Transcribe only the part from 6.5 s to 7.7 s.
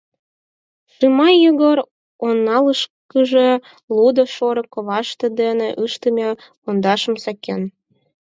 пондашым сакен.